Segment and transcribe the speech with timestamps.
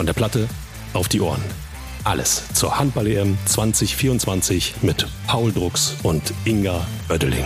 [0.00, 0.48] Von der Platte
[0.94, 1.42] auf die Ohren.
[2.04, 7.44] Alles zur Handball-EM 2024 mit Paul Drucks und Inga Oeddeling.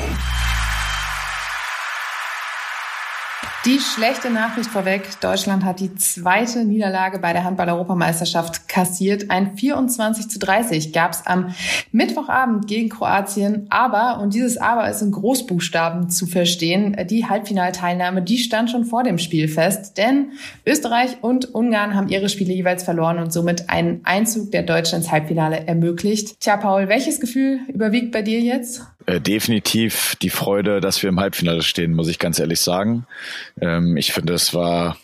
[3.66, 5.08] Die schlechte Nachricht vorweg.
[5.22, 9.30] Deutschland hat die zweite Niederlage bei der Handball-Europameisterschaft kassiert.
[9.30, 11.54] Ein 24 zu 30 gab es am
[11.90, 13.66] Mittwochabend gegen Kroatien.
[13.70, 19.02] Aber, und dieses Aber ist in Großbuchstaben zu verstehen, die Halbfinalteilnahme, die stand schon vor
[19.02, 19.96] dem Spiel fest.
[19.96, 20.32] Denn
[20.66, 25.10] Österreich und Ungarn haben ihre Spiele jeweils verloren und somit einen Einzug der Deutschen ins
[25.10, 26.38] Halbfinale ermöglicht.
[26.38, 28.82] Tja, Paul, welches Gefühl überwiegt bei dir jetzt?
[29.06, 33.06] Äh, definitiv die Freude, dass wir im Halbfinale stehen, muss ich ganz ehrlich sagen.
[33.60, 34.96] Ähm, ich finde, es war,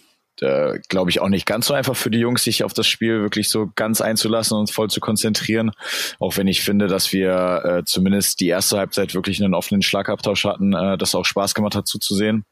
[0.43, 3.21] äh, glaube ich, auch nicht ganz so einfach für die Jungs, sich auf das Spiel
[3.21, 5.71] wirklich so ganz einzulassen und voll zu konzentrieren.
[6.19, 10.45] Auch wenn ich finde, dass wir äh, zumindest die erste Halbzeit wirklich einen offenen Schlagabtausch
[10.45, 12.45] hatten, äh, das auch Spaß gemacht hat zuzusehen.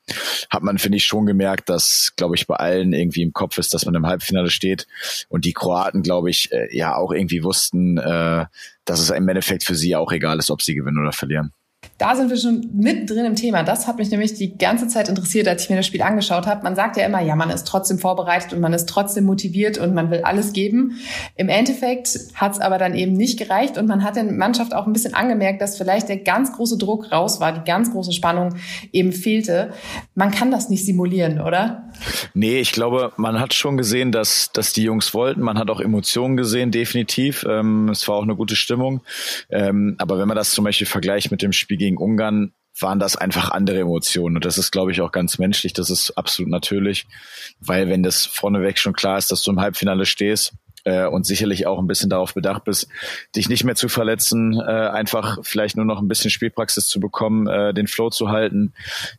[0.50, 3.74] Hat man, finde ich, schon gemerkt, dass, glaube ich, bei allen irgendwie im Kopf ist,
[3.74, 4.86] dass man im Halbfinale steht.
[5.28, 8.46] Und die Kroaten, glaube ich, äh, ja auch irgendwie wussten, äh,
[8.84, 11.52] dass es im Endeffekt für sie auch egal ist, ob sie gewinnen oder verlieren.
[11.98, 13.64] Da sind wir schon mittendrin im Thema.
[13.64, 16.62] Das hat mich nämlich die ganze Zeit interessiert, als ich mir das Spiel angeschaut habe.
[16.62, 19.94] Man sagt ja immer, ja, man ist trotzdem vorbereitet und man ist trotzdem motiviert und
[19.94, 20.92] man will alles geben.
[21.34, 24.86] Im Endeffekt hat es aber dann eben nicht gereicht und man hat der Mannschaft auch
[24.86, 28.54] ein bisschen angemerkt, dass vielleicht der ganz große Druck raus war, die ganz große Spannung
[28.92, 29.72] eben fehlte.
[30.14, 31.90] Man kann das nicht simulieren, oder?
[32.32, 35.40] Nee, ich glaube, man hat schon gesehen, dass, dass die Jungs wollten.
[35.40, 37.44] Man hat auch Emotionen gesehen, definitiv.
[37.48, 39.00] Ähm, es war auch eine gute Stimmung.
[39.50, 43.16] Ähm, aber wenn man das zum Beispiel vergleicht mit dem Spiel gegen Ungarn, waren das
[43.16, 44.36] einfach andere Emotionen.
[44.36, 45.72] Und das ist, glaube ich, auch ganz menschlich.
[45.72, 47.06] Das ist absolut natürlich.
[47.60, 50.54] Weil wenn das vorneweg schon klar ist, dass du im Halbfinale stehst,
[50.88, 52.88] äh, und sicherlich auch ein bisschen darauf bedacht bist,
[53.36, 57.46] dich nicht mehr zu verletzen, äh, einfach vielleicht nur noch ein bisschen Spielpraxis zu bekommen,
[57.46, 58.72] äh, den Flow zu halten,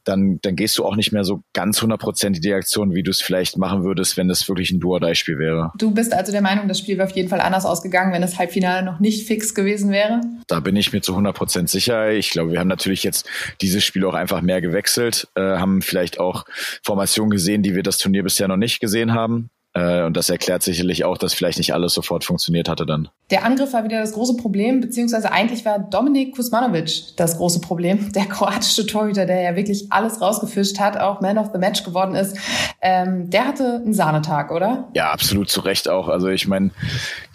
[0.03, 3.21] dann, dann gehst du auch nicht mehr so ganz hundertprozentig die Aktion, wie du es
[3.21, 5.71] vielleicht machen würdest, wenn das wirklich ein Duo-Dei-Spiel wäre.
[5.77, 8.39] Du bist also der Meinung, das Spiel wäre auf jeden Fall anders ausgegangen, wenn das
[8.39, 10.21] Halbfinale noch nicht fix gewesen wäre?
[10.47, 12.11] Da bin ich mir zu 100 Prozent sicher.
[12.11, 13.27] Ich glaube, wir haben natürlich jetzt
[13.61, 16.45] dieses Spiel auch einfach mehr gewechselt, äh, haben vielleicht auch
[16.83, 19.49] Formationen gesehen, die wir das Turnier bisher noch nicht gesehen haben.
[19.73, 23.09] Äh, und das erklärt sicherlich auch, dass vielleicht nicht alles sofort funktioniert hatte dann.
[23.29, 28.11] Der Angriff war wieder das große Problem, beziehungsweise eigentlich war Dominik Kuzmanovic das große Problem.
[28.19, 32.15] Der kroatische Torhüter, der ja wirklich alles rausgefischt hat, auch Man of the Match geworden
[32.15, 32.37] ist.
[32.81, 34.89] Ähm, der hatte einen Sahnetag, oder?
[34.95, 36.07] Ja, absolut zu Recht auch.
[36.07, 36.71] Also ich meine,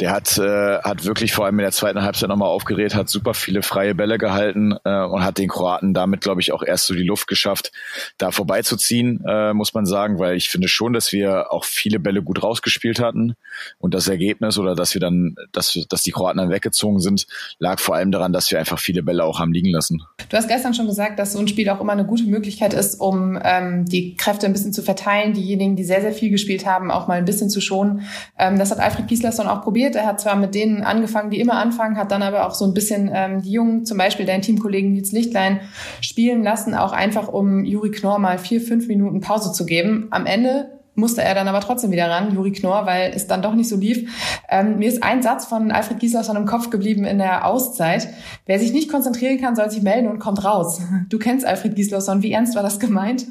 [0.00, 3.34] der hat, äh, hat wirklich vor allem in der zweiten Halbzeit nochmal aufgeregt, hat super
[3.34, 6.94] viele freie Bälle gehalten äh, und hat den Kroaten damit, glaube ich, auch erst so
[6.94, 7.70] die Luft geschafft,
[8.18, 12.23] da vorbeizuziehen, äh, muss man sagen, weil ich finde schon, dass wir auch viele Bälle
[12.24, 13.34] gut rausgespielt hatten.
[13.78, 17.26] Und das Ergebnis oder dass wir dann, dass, dass die Kroaten dann weggezogen sind,
[17.58, 20.02] lag vor allem daran, dass wir einfach viele Bälle auch haben liegen lassen.
[20.28, 23.00] Du hast gestern schon gesagt, dass so ein Spiel auch immer eine gute Möglichkeit ist,
[23.00, 26.90] um ähm, die Kräfte ein bisschen zu verteilen, diejenigen, die sehr, sehr viel gespielt haben,
[26.90, 28.02] auch mal ein bisschen zu schonen.
[28.38, 29.96] Ähm, das hat Alfred Gislason auch probiert.
[29.96, 32.74] Er hat zwar mit denen angefangen, die immer anfangen, hat dann aber auch so ein
[32.74, 35.60] bisschen ähm, die Jungen, zum Beispiel deinen Teamkollegen Nils Lichtlein,
[36.00, 40.08] spielen lassen, auch einfach um Juri Knorr mal vier, fünf Minuten Pause zu geben.
[40.10, 43.54] Am Ende musste er dann aber trotzdem wieder ran, Juri Knorr, weil es dann doch
[43.54, 44.10] nicht so lief.
[44.48, 48.08] Ähm, mir ist ein Satz von Alfred Gislason im Kopf geblieben in der Auszeit.
[48.46, 50.80] Wer sich nicht konzentrieren kann, soll sich melden und kommt raus.
[51.08, 52.22] Du kennst Alfred Gislason.
[52.22, 53.26] Wie ernst war das gemeint?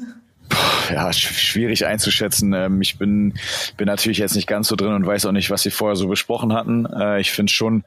[0.90, 2.52] Ja, schwierig einzuschätzen.
[2.52, 3.34] Ähm, ich bin,
[3.76, 6.08] bin natürlich jetzt nicht ganz so drin und weiß auch nicht, was sie vorher so
[6.08, 6.86] besprochen hatten.
[6.86, 7.84] Äh, ich finde schon,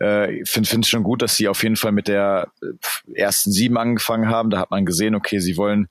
[0.00, 3.78] äh, finde finde schon gut, dass sie auf jeden Fall mit der äh, ersten sieben
[3.78, 4.50] angefangen haben.
[4.50, 5.88] Da hat man gesehen, okay, sie wollen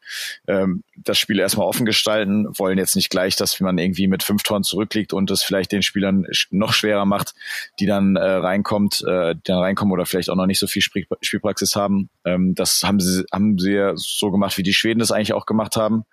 [0.48, 4.44] ähm, das Spiel erstmal offen gestalten, wollen jetzt nicht gleich, dass man irgendwie mit fünf
[4.44, 7.34] Toren zurückliegt und das vielleicht den Spielern noch schwerer macht,
[7.80, 10.82] die dann äh, reinkommt, äh, die dann reinkommen oder vielleicht auch noch nicht so viel
[10.82, 12.10] Spiel Spielpraxis haben.
[12.26, 15.76] Ähm, das haben sie, haben sie so gemacht, wie die Schweden das eigentlich auch gemacht
[15.76, 16.04] haben.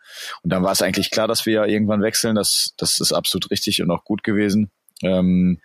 [0.42, 2.34] Und dann war es eigentlich klar, dass wir ja irgendwann wechseln.
[2.34, 4.70] Das, das ist absolut richtig und auch gut gewesen.
[5.02, 5.60] Ähm,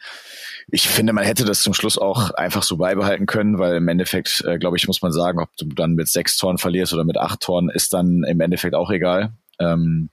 [0.71, 4.43] ich finde, man hätte das zum Schluss auch einfach so beibehalten können, weil im Endeffekt,
[4.45, 7.17] äh, glaube ich, muss man sagen, ob du dann mit sechs Toren verlierst oder mit
[7.17, 9.33] acht Toren, ist dann im Endeffekt auch egal.
[9.59, 10.09] Ähm,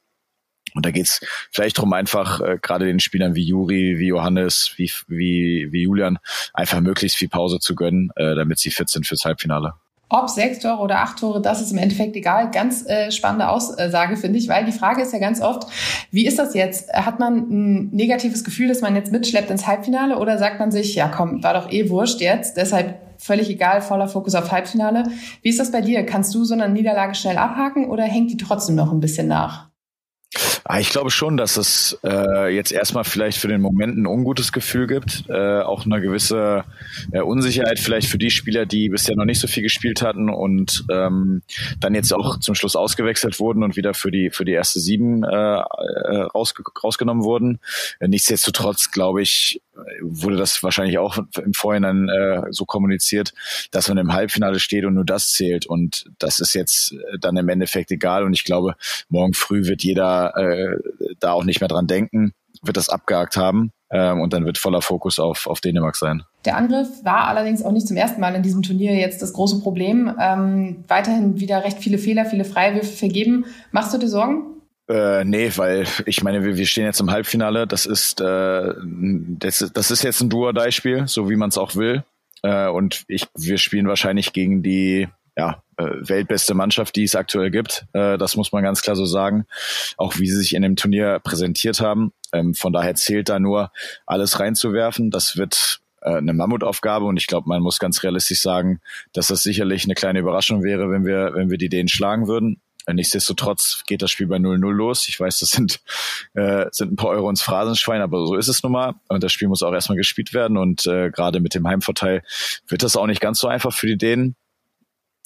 [0.74, 1.20] und da geht's
[1.50, 6.18] vielleicht drum einfach äh, gerade den Spielern wie Juri, wie Johannes, wie, wie, wie Julian
[6.54, 9.74] einfach möglichst viel Pause zu gönnen, äh, damit sie fit sind fürs Halbfinale.
[10.12, 12.50] Ob sechs Tore oder acht Tore, das ist im Endeffekt egal.
[12.50, 15.68] Ganz äh, spannende Aussage, finde ich, weil die Frage ist ja ganz oft,
[16.10, 16.92] wie ist das jetzt?
[16.92, 20.96] Hat man ein negatives Gefühl, dass man jetzt mitschleppt ins Halbfinale oder sagt man sich,
[20.96, 25.04] ja komm, war doch eh wurscht jetzt, deshalb völlig egal, voller Fokus auf Halbfinale.
[25.42, 26.04] Wie ist das bei dir?
[26.04, 29.70] Kannst du so eine Niederlage schnell abhaken oder hängt die trotzdem noch ein bisschen nach?
[30.72, 34.52] Ah, ich glaube schon, dass es äh, jetzt erstmal vielleicht für den Moment ein ungutes
[34.52, 36.62] Gefühl gibt, äh, auch eine gewisse
[37.10, 40.84] äh, Unsicherheit vielleicht für die Spieler, die bisher noch nicht so viel gespielt hatten und
[40.88, 41.42] ähm,
[41.80, 45.24] dann jetzt auch zum Schluss ausgewechselt wurden und wieder für die für die erste sieben
[45.24, 47.58] äh, äh raus, rausgenommen wurden.
[47.98, 49.60] Äh, nichtsdestotrotz glaube ich,
[50.00, 53.32] wurde das wahrscheinlich auch im Vorhinein äh, so kommuniziert,
[53.70, 55.66] dass man im Halbfinale steht und nur das zählt.
[55.66, 58.24] Und das ist jetzt äh, dann im Endeffekt egal.
[58.24, 58.74] Und ich glaube,
[59.08, 60.59] morgen früh wird jeder äh,
[61.20, 63.72] da auch nicht mehr dran denken, wird das abgehakt haben.
[63.92, 66.22] Ähm, und dann wird voller Fokus auf, auf Dänemark sein.
[66.44, 69.60] Der Angriff war allerdings auch nicht zum ersten Mal in diesem Turnier jetzt das große
[69.60, 70.14] Problem.
[70.20, 73.46] Ähm, weiterhin wieder recht viele Fehler, viele Freiwürfe vergeben.
[73.72, 74.60] Machst du dir Sorgen?
[74.88, 77.66] Äh, nee, weil ich meine, wir, wir stehen jetzt im Halbfinale.
[77.66, 78.74] Das ist, äh,
[79.38, 82.04] das, das ist jetzt ein Duodai-Spiel, so wie man es auch will.
[82.42, 85.69] Äh, und ich, wir spielen wahrscheinlich gegen die ja, äh,
[86.00, 87.86] weltbeste Mannschaft, die es aktuell gibt.
[87.92, 89.46] Äh, das muss man ganz klar so sagen.
[89.96, 92.12] Auch wie sie sich in dem Turnier präsentiert haben.
[92.32, 93.72] Ähm, von daher zählt da nur
[94.06, 95.10] alles reinzuwerfen.
[95.10, 98.80] Das wird äh, eine Mammutaufgabe und ich glaube, man muss ganz realistisch sagen,
[99.12, 102.60] dass das sicherlich eine kleine Überraschung wäre, wenn wir, wenn wir die denen schlagen würden.
[102.92, 105.08] Nichtsdestotrotz geht das Spiel bei 0-0 los.
[105.08, 105.80] Ich weiß, das sind,
[106.34, 108.94] äh, sind ein paar Euro ins Phrasenschwein, aber so ist es nun mal.
[109.08, 110.56] Und das Spiel muss auch erstmal gespielt werden.
[110.56, 112.22] Und äh, gerade mit dem Heimvorteil
[112.66, 114.36] wird das auch nicht ganz so einfach für die Dänen.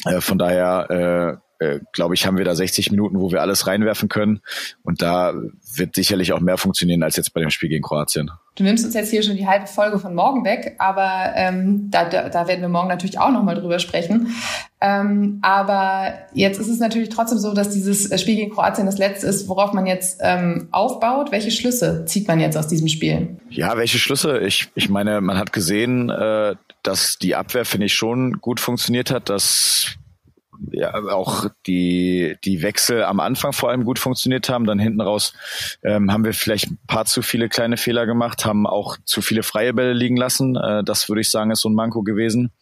[0.05, 4.09] Äh, von daher äh, glaube ich, haben wir da 60 Minuten, wo wir alles reinwerfen
[4.09, 4.41] können.
[4.83, 5.35] Und da
[5.75, 8.31] wird sicherlich auch mehr funktionieren als jetzt bei dem Spiel gegen Kroatien.
[8.57, 12.09] Du nimmst uns jetzt hier schon die halbe Folge von morgen weg, aber ähm, da,
[12.09, 14.35] da, da werden wir morgen natürlich auch nochmal drüber sprechen.
[14.81, 19.27] Ähm, aber jetzt ist es natürlich trotzdem so, dass dieses Spiel gegen Kroatien das letzte
[19.27, 21.33] ist, worauf man jetzt ähm, aufbaut.
[21.33, 23.39] Welche Schlüsse zieht man jetzt aus diesem Spiel?
[23.51, 24.39] Ja, welche Schlüsse?
[24.41, 26.55] Ich, ich meine, man hat gesehen, äh,
[26.85, 29.97] dass die Abwehr, finde ich, schon gut funktioniert hat, dass
[30.71, 34.67] ja, auch die, die Wechsel am Anfang vor allem gut funktioniert haben.
[34.67, 35.35] Dann hinten raus
[35.83, 39.43] ähm, haben wir vielleicht ein paar zu viele kleine Fehler gemacht, haben auch zu viele
[39.43, 40.57] freie Bälle liegen lassen.
[40.57, 42.53] Äh, das würde ich sagen, ist so ein Manko gewesen.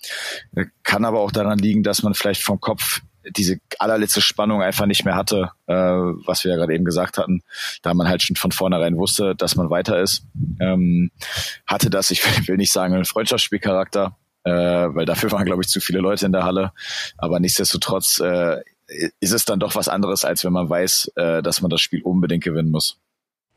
[0.54, 3.00] Äh, kann aber auch daran liegen, dass man vielleicht vom Kopf
[3.36, 7.42] diese allerletzte Spannung einfach nicht mehr hatte, äh, was wir ja gerade eben gesagt hatten,
[7.82, 10.26] da man halt schon von vornherein wusste, dass man weiter ist.
[10.60, 11.10] Ähm,
[11.66, 15.80] hatte das, ich will nicht sagen, einen Freundschaftsspielcharakter, äh, weil dafür waren, glaube ich, zu
[15.80, 16.72] viele Leute in der Halle.
[17.18, 18.60] Aber nichtsdestotrotz äh,
[19.20, 22.02] ist es dann doch was anderes, als wenn man weiß, äh, dass man das Spiel
[22.02, 22.98] unbedingt gewinnen muss.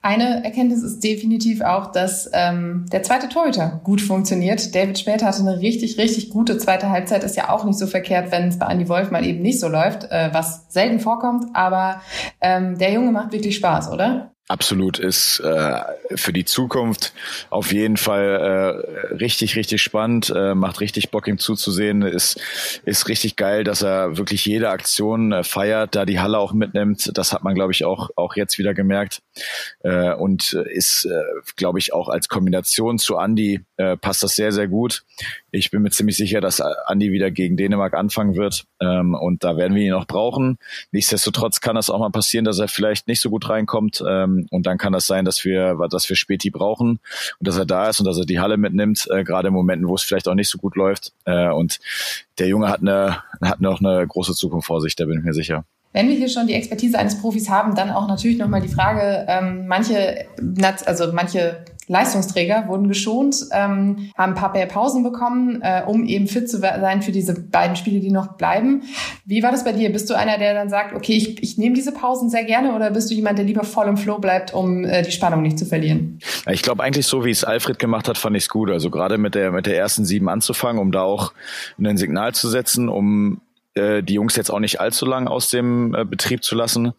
[0.06, 4.76] Eine Erkenntnis ist definitiv auch, dass ähm, der zweite Torhüter gut funktioniert.
[4.76, 7.24] David Später hatte eine richtig, richtig gute zweite Halbzeit.
[7.24, 9.68] Ist ja auch nicht so verkehrt, wenn es bei Andy Wolf mal eben nicht so
[9.68, 11.46] läuft, äh, was selten vorkommt.
[11.56, 12.04] Aber
[12.40, 14.35] ähm, der Junge macht wirklich Spaß, oder?
[14.48, 15.82] Absolut ist äh,
[16.14, 17.14] für die Zukunft
[17.50, 22.40] auf jeden Fall äh, richtig, richtig spannend, äh, macht richtig Bock ihm zuzusehen, ist,
[22.86, 27.10] ist richtig geil, dass er wirklich jede Aktion äh, feiert, da die Halle auch mitnimmt.
[27.18, 29.24] Das hat man, glaube ich, auch, auch jetzt wieder gemerkt.
[29.80, 31.24] Äh, und ist, äh,
[31.56, 35.06] glaube ich, auch als Kombination zu Andy äh, passt das sehr, sehr gut.
[35.50, 38.66] Ich bin mir ziemlich sicher, dass Andy wieder gegen Dänemark anfangen wird.
[38.80, 40.60] Ähm, und da werden wir ihn auch brauchen.
[40.92, 44.04] Nichtsdestotrotz kann es auch mal passieren, dass er vielleicht nicht so gut reinkommt.
[44.08, 47.00] Ähm, und dann kann das sein, dass wir, dass wir Späti brauchen
[47.40, 49.88] und dass er da ist und dass er die Halle mitnimmt, äh, gerade in Momenten,
[49.88, 51.14] wo es vielleicht auch nicht so gut läuft.
[51.26, 51.80] Äh, und
[52.40, 55.34] der Junge hat eine, hat noch eine große Zukunft vor sich, da bin ich mir
[55.34, 55.66] sicher.
[55.96, 59.26] Wenn wir hier schon die Expertise eines Profis haben, dann auch natürlich nochmal die Frage,
[59.30, 60.26] ähm, manche,
[60.86, 66.28] also manche Leistungsträger wurden geschont, ähm, haben ein paar mehr Pausen bekommen, äh, um eben
[66.28, 68.84] fit zu sein für diese beiden Spiele, die noch bleiben.
[69.26, 69.92] Wie war das bei dir?
[69.92, 72.92] Bist du einer, der dann sagt, okay, ich, ich nehme diese Pausen sehr gerne oder
[72.92, 75.66] bist du jemand, der lieber voll im Flow bleibt, um äh, die Spannung nicht zu
[75.66, 76.20] verlieren?
[76.50, 78.72] Ich glaube eigentlich so, wie es Alfred gemacht hat, fand ich es gut.
[78.72, 81.34] Also gerade mit der, mit der ersten sieben anzufangen, um da auch
[81.80, 83.42] ein Signal zu setzen, um
[83.76, 86.94] äh, die Jungs jetzt auch nicht allzu lang aus dem äh, Betrieb zu lassen.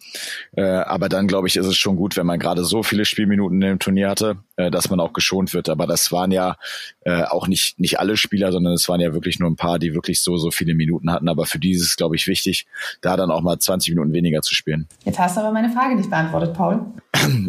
[0.57, 3.61] Äh, aber dann, glaube ich, ist es schon gut, wenn man gerade so viele Spielminuten
[3.63, 5.69] im Turnier hatte, äh, dass man auch geschont wird.
[5.69, 6.57] Aber das waren ja
[7.01, 9.95] äh, auch nicht, nicht alle Spieler, sondern es waren ja wirklich nur ein paar, die
[9.95, 11.29] wirklich so, so viele Minuten hatten.
[11.29, 12.67] Aber für die ist es, glaube ich, wichtig,
[13.01, 14.89] da dann auch mal 20 Minuten weniger zu spielen.
[15.05, 16.87] Jetzt hast du aber meine Frage nicht beantwortet, Paul.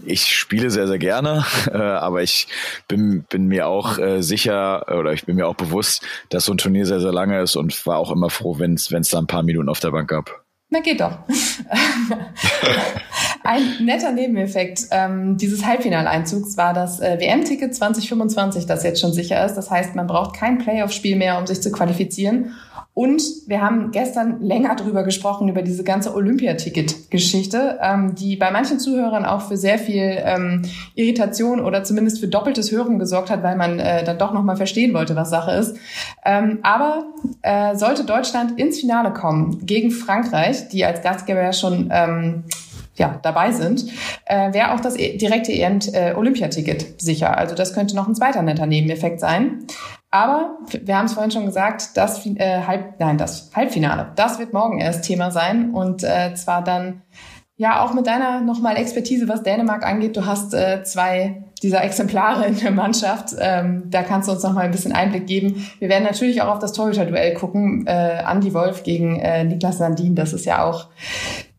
[0.05, 2.47] Ich spiele sehr, sehr gerne, äh, aber ich
[2.87, 6.57] bin, bin mir auch äh, sicher oder ich bin mir auch bewusst, dass so ein
[6.57, 9.43] Turnier sehr, sehr lange ist und war auch immer froh, wenn es da ein paar
[9.43, 10.43] Minuten auf der Bank gab.
[10.69, 11.19] Na geht doch.
[13.47, 19.43] ein netter Nebeneffekt ähm, dieses Halbfinaleinzugs war das äh, WM-Ticket 2025, das jetzt schon sicher
[19.45, 19.55] ist.
[19.55, 22.51] Das heißt, man braucht kein Playoff-Spiel mehr, um sich zu qualifizieren.
[22.93, 28.79] Und wir haben gestern länger drüber gesprochen, über diese ganze Olympiaticket-Geschichte, ähm, die bei manchen
[28.79, 30.63] Zuhörern auch für sehr viel ähm,
[30.95, 34.93] Irritation oder zumindest für doppeltes Hören gesorgt hat, weil man äh, dann doch nochmal verstehen
[34.93, 35.77] wollte, was Sache ist.
[36.25, 37.05] Ähm, aber
[37.43, 42.43] äh, sollte Deutschland ins Finale kommen gegen Frankreich, die als Gastgeber ja schon ähm,
[42.97, 43.85] ja, dabei sind,
[44.25, 47.37] äh, wäre auch das e direkte äh, Olympiaticket sicher.
[47.37, 49.65] Also das könnte noch ein zweiter netter Nebeneffekt sein.
[50.09, 54.53] Aber wir haben es vorhin schon gesagt, das, äh, Halb, nein, das Halbfinale, das wird
[54.53, 57.01] morgen erst Thema sein und äh, zwar dann
[57.57, 60.15] ja auch mit deiner nochmal Expertise, was Dänemark angeht.
[60.15, 63.35] Du hast äh, zwei dieser Exemplare in der Mannschaft.
[63.39, 65.67] Ähm, da kannst du uns nochmal ein bisschen Einblick geben.
[65.79, 67.85] Wir werden natürlich auch auf das Torhüter-Duell gucken.
[67.87, 70.13] Äh, Andy Wolf gegen äh, Niklas Sandin.
[70.13, 70.87] Das ist ja auch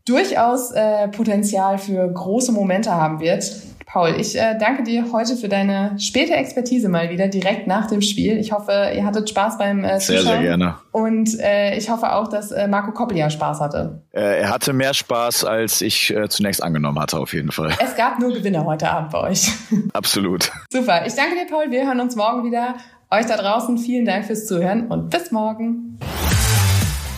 [0.09, 3.43] durchaus äh, Potenzial für große Momente haben wird.
[3.85, 8.01] Paul, ich äh, danke dir heute für deine späte Expertise mal wieder direkt nach dem
[8.01, 8.37] Spiel.
[8.37, 10.23] Ich hoffe, ihr hattet Spaß beim äh, Zuschauen.
[10.23, 10.75] Sehr, sehr gerne.
[10.91, 14.03] Und äh, ich hoffe auch, dass äh, Marco Koppel Spaß hatte.
[14.11, 17.71] Äh, er hatte mehr Spaß, als ich äh, zunächst angenommen hatte, auf jeden Fall.
[17.83, 19.51] Es gab nur Gewinner heute Abend bei euch.
[19.93, 20.51] Absolut.
[20.71, 21.07] Super.
[21.07, 21.71] Ich danke dir, Paul.
[21.71, 22.75] Wir hören uns morgen wieder.
[23.09, 25.97] Euch da draußen vielen Dank fürs Zuhören und bis morgen.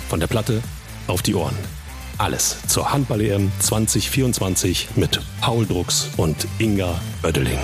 [0.07, 0.61] Von der Platte
[1.07, 1.55] auf die Ohren.
[2.21, 7.57] Alles zur Handball-EM 2024 mit Paul Drucks und Inga Oeddeling.